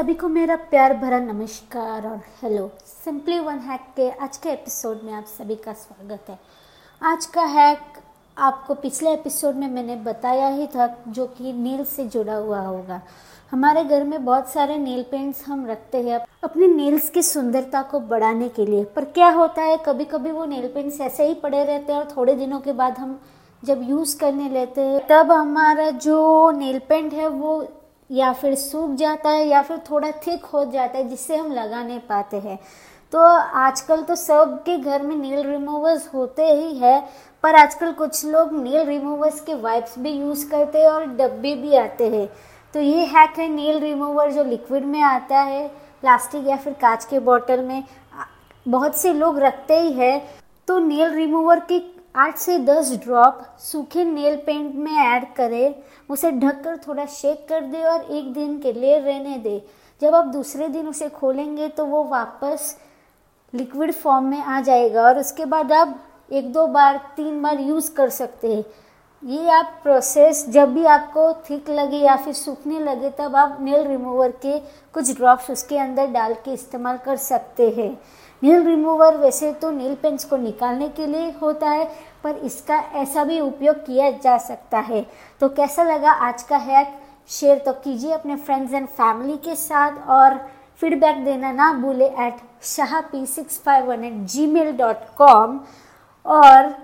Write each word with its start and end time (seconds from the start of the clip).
सभी 0.00 0.14
को 0.14 0.28
मेरा 0.28 0.56
प्यार 0.56 0.92
भरा 0.96 1.18
नमस्कार 1.18 2.06
और 2.06 2.20
हेलो 2.42 2.70
सिंपली 3.04 3.38
वन 3.38 3.58
हैक 3.58 3.80
के 3.96 4.10
आज 4.10 4.36
के 4.36 4.48
एपिसोड 4.48 5.00
में 5.04 5.12
आप 5.12 5.24
सभी 5.24 5.54
का 5.54 5.72
स्वागत 5.72 6.28
है। 6.28 6.38
आज 7.02 7.26
का 7.26 7.42
हैक 7.42 7.78
आपको 8.38 8.74
पिछले 8.74 9.12
एपिसोड 9.12 9.54
में 9.54 9.66
मैंने 9.68 9.96
बताया 9.96 10.48
ही 10.48 10.66
था 10.66 10.86
जो 11.08 11.26
कि 11.26 11.52
नील 11.52 11.84
से 11.84 12.04
जुड़ा 12.04 12.34
हुआ 12.34 12.60
होगा। 12.60 13.00
हमारे 13.50 13.84
घर 13.84 14.04
में 14.04 14.24
बहुत 14.24 14.48
सारे 14.48 14.78
नील 14.78 15.02
पेंट्स 15.02 15.46
हम 15.48 15.66
रखते 15.66 16.02
हैं 16.02 16.20
अपने 16.44 16.66
नील्स 16.66 17.10
की 17.10 17.22
सुंदरता 17.22 17.82
को 17.82 18.00
बढ़ाने 18.00 18.48
के 18.48 18.66
लिए। 18.66 18.84
पर 18.84 19.04
क्या 19.04 19.28
होता 19.30 19.62
है 19.62 19.76
कभी 19.76 20.04
कभी 20.04 20.30
वो 20.30 20.44
नील 20.44 20.68
पेंट्स 20.68 21.00
ऐसे 21.00 21.26
ही 21.26 21.34
पड़े 21.34 21.64
रहते 21.64 21.92
हैं 21.92 22.00
और 22.00 22.08
थोड़े 22.16 22.34
दिनों 22.34 22.60
के 22.60 22.72
बाद 22.72 22.98
हम 22.98 23.20
जब 23.64 23.80
यूज़ 23.82 24.18
करने 24.18 24.48
लेते 24.48 24.80
हैं, 24.80 25.06
तब 25.06 25.32
हमारा 25.32 25.90
जो 25.90 26.50
नेल 26.50 26.78
पेंट 26.78 27.12
है 27.12 27.26
वो 27.26 27.62
या 28.10 28.32
फिर 28.32 28.54
सूख 28.54 28.94
जाता 28.96 29.30
है 29.30 29.46
या 29.48 29.62
फिर 29.62 29.78
थोड़ा 29.90 30.10
थिक 30.26 30.44
हो 30.44 30.64
जाता 30.64 30.98
है, 30.98 31.08
जिससे 31.08 31.36
हम 31.36 31.52
लगा 31.52 31.82
नहीं 31.82 32.00
पाते 32.00 32.36
हैं। 32.38 32.58
तो 33.12 33.18
आजकल 33.18 34.02
तो 34.02 34.14
सबके 34.16 34.76
घर 34.78 35.02
में 35.02 35.14
नील 35.16 35.46
रिमूवर्स 35.46 36.08
होते 36.14 36.46
ही 36.46 36.74
है, 36.74 37.00
पर 37.44 37.54
आजकल 37.54 37.92
कुछ 37.92 38.24
लोग 38.24 38.52
नील 38.54 38.86
रिमूवर्स 38.86 39.40
के 39.40 39.54
वाइप्स 39.56 39.98
भी 39.98 40.10
यूज़ 40.10 40.48
करते 40.50 40.78
हैं 40.78 40.88
और 40.88 41.04
डब्बे 41.06 41.54
भी 41.54 41.74
आते 41.76 42.08
हैं। 42.08 42.26
तो 42.74 42.80
ये 42.80 43.04
हैक 43.06 43.38
है 43.38 43.48
नील 43.48 43.78
रिमूवर 43.78 44.30
जो 44.32 44.44
लिक्विड 44.44 44.84
में 44.84 45.00
आता 45.02 45.38
है 45.38 45.66
प्लास्टिक 46.02 46.46
या 46.48 46.56
फिर 46.56 46.72
कांच 46.72 47.04
के 47.04 47.18
बॉटल 47.20 47.60
में। 47.60 47.82
बहुत 48.66 48.96
से 48.96 49.12
लोग 49.14 49.38
रखते 49.38 49.80
ही 49.80 49.92
है 49.92 50.18
तो 50.68 50.78
नील 50.78 51.10
रिमूवर 51.10 51.60
की 51.62 51.78
आठ 52.14 52.36
से 52.36 52.58
दस 52.58 52.92
ड्रॉप 53.02 53.42
सूखे 53.60 54.04
नेल 54.04 54.36
पेंट 54.36 54.74
में 54.74 54.92
ऐड 54.92 55.24
करें। 55.34 55.74
उसे 56.10 56.30
ढककर 56.30 56.76
थोड़ा 56.78 57.04
शेक 57.06 57.46
कर 57.48 57.64
दे 57.64 57.82
और 57.82 58.10
एक 58.10 58.32
दिन 58.32 58.58
के 58.58 58.72
लिए 58.72 58.98
रहने 58.98 59.36
दे। 59.38 59.62
जब 60.02 60.14
आप 60.14 60.24
दूसरे 60.24 60.68
दिन 60.68 60.88
उसे 60.88 61.08
खोलेंगे 61.08 61.68
तो 61.68 61.86
वो 61.86 62.02
वापस 62.04 62.76
लिक्विड 63.52 63.92
फॉर्म 63.92 64.24
में 64.24 64.38
आ 64.38 64.60
जाएगा 64.60 65.02
और 65.02 65.18
उसके 65.18 65.44
बाद 65.44 65.72
आप 65.72 65.98
एक 66.32 66.52
दो 66.52 66.66
बार, 66.66 66.96
तीन 67.16 67.40
बार 67.42 67.60
यूज़ 67.60 67.92
कर 67.94 68.08
सकते 68.08 68.54
हैं। 68.54 68.64
ये 69.22 69.48
आप 69.50 69.72
प्रोसेस 69.82 70.44
जब 70.48 70.72
भी 70.74 70.84
आपको 70.86 71.32
थिक 71.48 71.68
लगे 71.70 71.96
या 71.96 72.14
फिर 72.16 72.34
सूखने 72.34 72.78
लगे, 72.80 73.10
तब 73.10 73.34
आप 73.36 73.58
नेल 73.60 73.86
रिमूवर 73.88 74.30
के 74.44 74.58
कुछ 74.94 75.16
ड्रॉप्स 75.16 75.50
उसके 75.50 75.78
अंदर 75.78 76.06
डाल 76.10 76.34
के 76.44 76.52
इस्तेमाल 76.52 76.98
कर 77.04 77.16
सकते 77.16 77.68
हैं। 77.70 77.90
नील 78.42 78.64
रिमूवर 78.66 79.16
वैसे 79.16 79.52
तो 79.52 79.70
नील 79.70 79.94
पेंट्स 79.94 80.24
को 80.24 80.36
निकालने 80.36 80.88
के 80.88 81.06
लिए 81.06 81.30
होता 81.42 81.70
है, 81.70 81.84
पर 82.24 82.36
इसका 82.36 82.78
ऐसा 82.94 83.24
भी 83.24 83.40
उपयोग 83.40 83.84
किया 83.86 84.10
जा 84.12 84.38
सकता 84.38 84.78
है। 84.80 85.06
तो 85.40 85.48
कैसा 85.50 85.82
लगा 85.84 86.12
आज 86.28 86.42
का 86.42 86.56
हैक 86.58 86.98
शेयर 87.30 87.58
तो 87.58 87.72
कीजिए 87.74 88.12
अपने 88.12 88.36
फ्रेंड्स 88.36 88.74
एंड 88.74 88.86
फैमिली 88.88 89.36
के 89.44 89.54
साथ 89.58 90.08
और 90.10 90.38
फीडबैक 90.82 91.24
देना 91.24 91.52
ना 91.52 91.72
भूले 91.72 92.06
at 92.18 92.36
Shah 92.66 93.00
P 93.02 93.26
six 93.28 93.60
five 93.64 93.88
one 93.88 94.04
at 94.04 94.26
Gmail 94.46 94.76
dot 94.76 95.08
com 95.16 95.60
और 96.26 96.74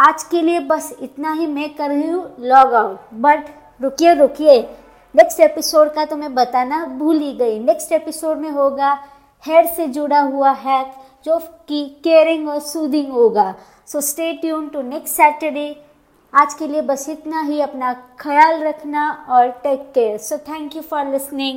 आज 0.00 0.22
के 0.22 0.40
लिए 0.42 0.58
बस 0.60 0.92
इतना 1.02 1.32
ही 1.32 1.46
मैं 1.46 1.68
कर 1.74 1.88
रही 1.88 2.08
हूँ 2.08 2.34
लॉग 2.40 2.74
आउट 2.74 3.14
बट 3.14 3.46
रुकिए 3.80 4.12
रुकिए. 4.14 4.60
नेक्स्ट 5.14 5.40
एपिसोड 5.40 5.92
का 5.94 6.04
तो 6.04 6.16
मैं 6.16 6.34
बताना 6.34 6.84
भूल 6.98 7.18
ही 7.18 7.32
गई. 7.32 7.58
नेक्स्ट 7.58 7.92
एपिसोड 7.92 8.38
में 8.38 8.50
होगा 8.50 8.92
हेयर 9.44 9.66
से 9.66 9.86
जुड़ा 9.86 10.20
हुआ 10.20 10.50
हैक 10.50 10.92
जो 11.24 11.38
कि 11.68 11.84
केयरिंग 12.04 12.48
और 12.48 12.60
सूदिंग 12.60 13.10
होगा. 13.12 13.54
So 13.86 14.00
stay 14.00 14.32
tune 14.32 14.68
to 14.68 14.82
next 14.82 15.14
Saturday 15.14 15.66
आज 16.32 16.54
के 16.54 16.66
लिए 16.68 16.82
बस 16.82 17.08
इतना 17.08 17.40
ही 17.40 17.60
अपना 17.60 17.92
ख्याल 18.20 18.62
रखना 18.62 19.10
और 19.28 19.48
take 19.62 19.90
care 19.94 20.16
so 20.18 20.38
thank 20.48 20.76
you 20.76 20.82
for 20.82 21.04
listening 21.06 21.56